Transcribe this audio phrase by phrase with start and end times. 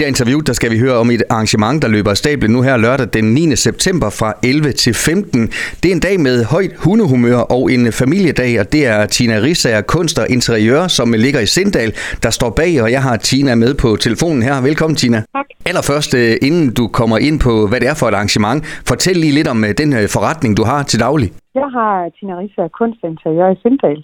[0.00, 2.76] det interview, der skal vi høre om et arrangement, der løber af stablen nu her
[2.84, 3.56] lørdag den 9.
[3.66, 5.40] september fra 11 til 15.
[5.80, 9.82] Det er en dag med højt hundehumør og en familiedag, og det er Tina Rissager
[9.94, 11.90] Kunst og Interiør, som ligger i Sindal,
[12.24, 14.56] der står bag, og jeg har Tina med på telefonen her.
[14.68, 15.18] Velkommen, Tina.
[15.36, 15.48] Tak.
[15.70, 18.60] Allerførst, øh, inden du kommer ind på, hvad det er for et arrangement,
[18.90, 21.28] fortæl lige lidt om øh, den øh, forretning, du har til daglig.
[21.60, 24.00] Jeg har Tina Rissager Kunst og Interiør i Sindal.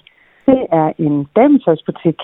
[0.51, 2.19] Det er en dametøjsbutik,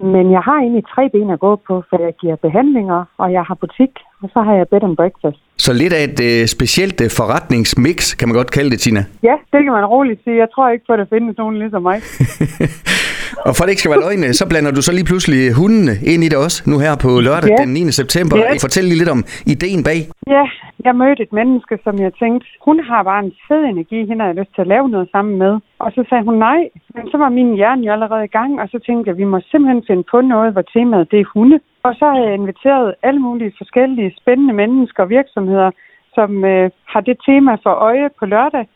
[0.00, 3.42] men jeg har egentlig tre ben at gå på, for jeg giver behandlinger, og jeg
[3.42, 3.92] har butik,
[4.22, 5.38] og så har jeg bed and breakfast.
[5.56, 9.04] Så lidt af et øh, specielt øh, forretningsmix, kan man godt kalde det, Tina.
[9.22, 10.36] Ja, det kan man roligt sige.
[10.36, 11.98] Jeg tror ikke på, at der findes nogen ligesom mig.
[13.48, 15.94] Og for at det ikke skal være løgn, så blander du så lige pludselig hundene
[16.12, 17.56] ind i det også, nu her på lørdag Ja.
[17.62, 17.80] den 9.
[18.00, 18.34] september.
[18.38, 18.52] Ja.
[18.66, 19.20] Fortæl lige lidt om
[19.54, 20.00] ideen bag.
[20.36, 20.44] Ja,
[20.86, 24.30] jeg mødte et menneske, som jeg tænkte, hun har bare en fed energi, hende har
[24.32, 25.52] jeg lyst til at lave noget sammen med.
[25.84, 26.60] Og så sagde hun nej,
[26.94, 29.38] men så var min hjerne jo allerede i gang, og så tænkte jeg, vi må
[29.50, 31.58] simpelthen finde på noget, hvor temaet det er hunde.
[31.86, 35.70] Og så har jeg inviteret alle mulige forskellige spændende mennesker og virksomheder,
[36.16, 38.66] som øh, har det tema for øje på lørdag.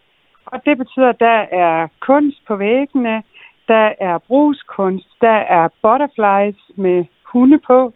[0.52, 3.22] Og det betyder, at der er kunst på væggene,
[3.68, 7.92] der er brugskunst, der er butterflies med hunde på,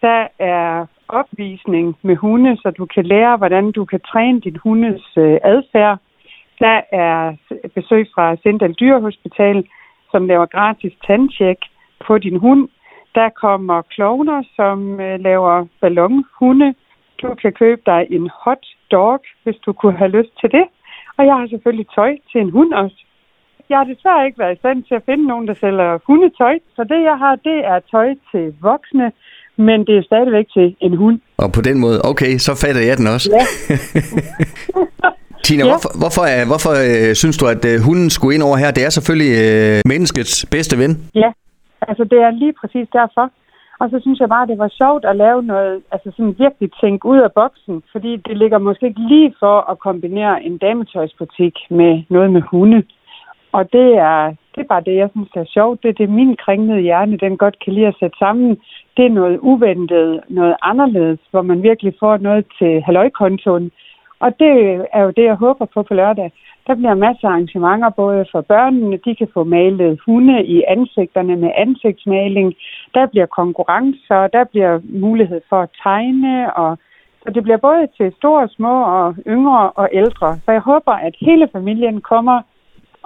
[0.00, 5.02] der er opvisning med hunde, så du kan lære, hvordan du kan træne din hundes
[5.16, 5.98] øh, adfærd.
[6.58, 7.36] Der er
[7.74, 9.68] besøg fra Sindal Dyrehospital,
[10.10, 11.58] som laver gratis tandtjek
[12.06, 12.68] på din hund.
[13.14, 16.74] Der kommer klovner, som øh, laver ballonhunde.
[17.22, 20.64] Du kan købe dig en hot dog, hvis du kunne have lyst til det.
[21.16, 23.05] Og jeg har selvfølgelig tøj til en hund også.
[23.70, 26.54] Jeg har desværre ikke været i stand til at finde nogen, der sælger hundetøj.
[26.76, 29.12] Så det, jeg har, det er tøj til voksne,
[29.56, 31.18] men det er stadigvæk til en hund.
[31.38, 33.28] Og på den måde, okay, så fatter jeg den også.
[33.36, 33.44] Ja.
[35.46, 35.70] Tina, Ja.
[35.70, 38.70] hvorfor, hvorfor, er, hvorfor øh, synes du, at øh, hunden skulle ind over her?
[38.70, 40.92] Det er selvfølgelig øh, menneskets bedste ven.
[41.22, 41.30] Ja,
[41.88, 43.26] altså det er lige præcis derfor.
[43.80, 47.06] Og så synes jeg bare, det var sjovt at lave noget, altså sådan virkelig tænke
[47.12, 51.92] ud af boksen, fordi det ligger måske ikke lige for at kombinere en dametøjsbutik med
[52.10, 52.82] noget med hunde.
[53.58, 55.82] Og det er, det er bare det, jeg synes er sjovt.
[55.82, 58.50] Det er det, min kringlede hjerne, den godt kan lide at sætte sammen.
[58.96, 63.70] Det er noget uventet, noget anderledes, hvor man virkelig får noget til halvøjkontoen.
[64.20, 64.52] Og det
[64.92, 66.32] er jo det, jeg håber på på lørdag.
[66.66, 71.36] Der bliver masser af arrangementer, både for børnene, de kan få malet hunde i ansigterne
[71.36, 72.54] med ansigtsmaling.
[72.94, 76.78] Der bliver konkurrencer, der bliver mulighed for at tegne, og
[77.22, 80.36] så det bliver både til store, små og yngre og ældre.
[80.44, 82.42] Så jeg håber, at hele familien kommer,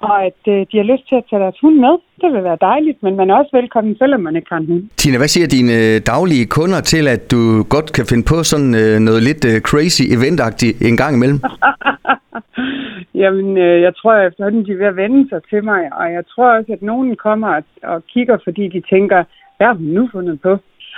[0.08, 1.94] og at øh, de har lyst til at tage deres hund med.
[2.22, 4.82] Det vil være dejligt, men man er også velkommen, selvom man ikke har en hund.
[4.96, 7.40] Tina, hvad siger dine øh, daglige kunder til, at du
[7.74, 11.40] godt kan finde på sådan øh, noget lidt øh, crazy eventagtigt en gang imellem?
[13.22, 16.12] Jamen, øh, jeg tror at efterhånden, de er ved at vende sig til mig, og
[16.12, 19.24] jeg tror også, at nogen kommer og, og kigger, fordi de tænker,
[19.56, 20.52] hvad har hun nu fundet på?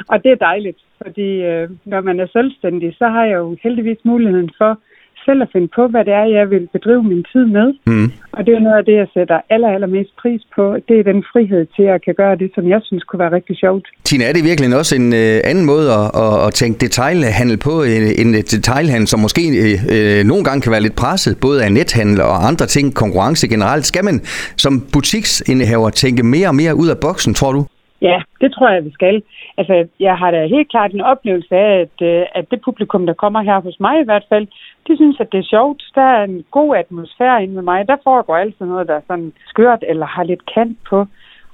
[0.09, 3.99] Og det er dejligt, fordi øh, når man er selvstændig, så har jeg jo heldigvis
[4.05, 4.79] muligheden for
[5.27, 7.69] selv at finde på, hvad det er, jeg vil bedrive min tid med.
[7.87, 8.09] Mm.
[8.33, 10.65] Og det er noget af det, jeg sætter aller, allermest pris på.
[10.89, 13.57] Det er den frihed til at kan gøre det, som jeg synes kunne være rigtig
[13.57, 13.87] sjovt.
[14.05, 17.75] Tina, er det virkelig også en øh, anden måde at, at, at tænke detailhandel på,
[17.83, 21.73] en, en detailhandel, som måske øh, øh, nogle gange kan være lidt presset, både af
[21.73, 23.85] nethandel og andre ting, konkurrence generelt.
[23.87, 24.21] Skal man
[24.57, 27.67] som butiksindehaver tænke mere og mere ud af boksen, tror du?
[28.09, 29.23] Ja, det tror jeg, vi skal.
[29.59, 33.15] Altså, jeg har da helt klart en oplevelse af, at, øh, at det publikum, der
[33.15, 34.47] kommer her hos mig i hvert fald,
[34.89, 35.83] de synes, at det er sjovt.
[35.95, 37.89] Der er en god atmosfære inde med mig.
[37.89, 41.07] Der foregår altid noget, der er sådan skørt eller har lidt kant på.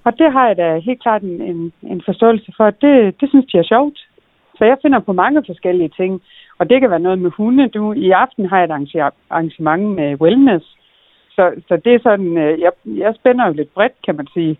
[0.04, 2.70] Og det har jeg da helt klart en, en, en forståelse for.
[2.70, 3.98] Det, det synes de er sjovt.
[4.58, 6.22] Så jeg finder på mange forskellige ting.
[6.58, 7.68] Og det kan være noget med hunde.
[7.68, 10.66] Du, I aften har jeg et arrangement med wellness.
[11.30, 14.58] Så, så det er sådan, øh, jeg, jeg spænder jo lidt bredt, kan man sige.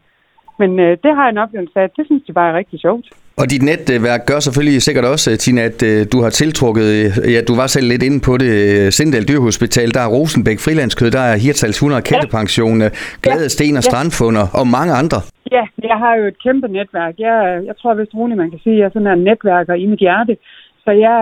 [0.58, 3.06] Men øh, det har jeg en oplevelse af, det synes de bare er rigtig sjovt.
[3.40, 7.40] Og dit netværk gør selvfølgelig sikkert også, Tina, at øh, du har tiltrukket, øh, ja,
[7.48, 11.24] du var selv lidt inde på det, øh, Sindal Dyrhospital, der er Rosenbæk Frilandskød, der
[11.30, 12.90] er Hirtals 100 Kættepension, øh,
[13.24, 13.88] Glade Sten og Ja.
[13.88, 15.18] Strandfunder og mange andre.
[15.56, 17.14] Ja, jeg har jo et kæmpe netværk.
[17.18, 17.36] Jeg,
[17.68, 20.02] jeg tror vist roligt, man kan sige, at jeg er sådan en netværker i mit
[20.06, 20.36] hjerte.
[20.84, 21.18] Så jeg,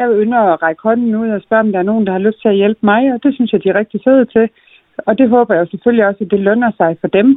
[0.00, 2.40] jeg ynder at række hånden ud og spørge, om der er nogen, der har lyst
[2.42, 4.46] til at hjælpe mig, og det synes jeg, de er rigtig søde til.
[5.06, 7.28] Og det håber jeg selvfølgelig også, at det lønner sig for dem.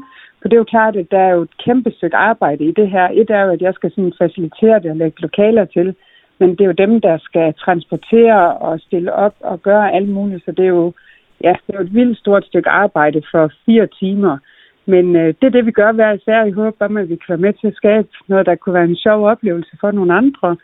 [0.48, 2.90] For det er jo klart, at der er jo et kæmpe stykke arbejde i det
[2.90, 3.08] her.
[3.14, 5.96] Et er jo, at jeg skal sådan facilitere det og lægge lokaler til.
[6.40, 10.46] Men det er jo dem, der skal transportere og stille op og gøre alt muligt.
[10.46, 10.94] Så det er jo,
[11.44, 14.38] ja, det er jo et vildt stort stykke arbejde for fire timer.
[14.86, 16.44] Men øh, det er det, vi gør hver især.
[16.44, 18.92] I håber om, at vi kan være med til at skabe noget, der kunne være
[18.92, 20.58] en sjov oplevelse for nogle andre.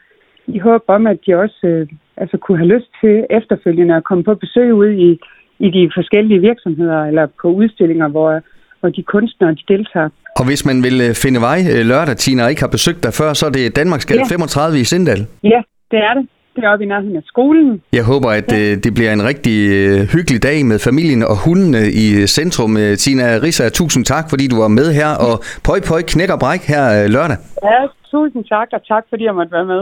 [0.48, 1.88] I håber om, at de også øh,
[2.18, 5.20] altså kunne have lyst til efterfølgende at komme på besøg ude i,
[5.60, 8.42] i de forskellige virksomheder eller på udstillinger, hvor,
[8.84, 10.10] hvor de kunstnere de deltager.
[10.40, 13.14] Og hvis man vil øh, finde vej øh, lørdag, Tina, og ikke har besøgt dig
[13.14, 14.36] før, så er det Danmarksgade Ja.
[14.36, 15.22] 35 i Sindal.
[15.54, 15.60] Ja,
[15.92, 16.26] Det er det.
[16.56, 17.82] Det er oppe i nærheden af skolen.
[17.94, 18.76] Jeg håber, at ja.
[18.76, 19.58] det bliver en rigtig
[20.14, 22.72] hyggelig dag med familien og hundene i centrum.
[23.04, 25.34] Tina Risa, tusind tak, fordi du var med her, og
[25.68, 27.38] pøj pøj knæk og bræk her lørdag.
[27.64, 27.80] Ja,
[28.12, 29.82] tusind tak, og tak fordi jeg måtte være med.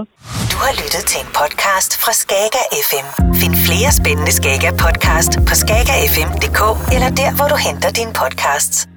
[0.52, 3.08] Du har lyttet til en podcast fra Skager FM.
[3.42, 6.62] Find flere spændende Skager podcast på skagerfm.dk
[6.96, 8.91] eller der, hvor du henter dine podcasts.